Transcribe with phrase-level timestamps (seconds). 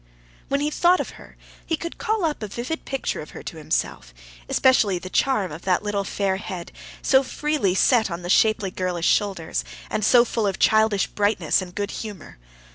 [0.47, 3.57] When he thought of her, he could call up a vivid picture of her to
[3.57, 4.15] himself,
[4.49, 6.71] especially the charm of that little fair head,
[7.03, 11.75] so freely set on the shapely girlish shoulders, and so full of childish brightness and
[11.75, 12.39] good humor.